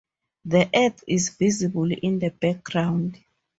[0.45, 3.19] The Earth is visible in the background.